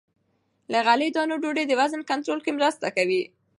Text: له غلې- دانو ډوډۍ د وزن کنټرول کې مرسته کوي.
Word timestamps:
له 0.71 0.79
غلې- 0.87 1.13
دانو 1.15 1.35
ډوډۍ 1.41 1.65
د 1.67 1.73
وزن 1.81 2.01
کنټرول 2.11 2.39
کې 2.45 2.55
مرسته 2.57 2.87
کوي. 2.97 3.21